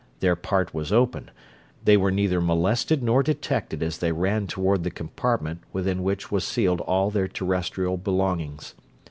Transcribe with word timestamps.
Their 0.19 0.35
part 0.35 0.73
was 0.73 0.91
open, 0.91 1.29
they 1.85 1.95
were 1.95 2.09
neither 2.09 2.41
molested 2.41 3.03
nor 3.03 3.21
detected 3.21 3.83
as 3.83 3.99
they 3.99 4.11
ran 4.11 4.47
toward 4.47 4.81
the 4.83 4.89
compartment 4.89 5.61
within 5.73 6.01
which 6.01 6.31
was 6.31 6.43
sealed 6.43 6.81
all 6.81 7.11
their 7.11 7.27
Terrestrial 7.27 7.97
belongings. 7.97 8.73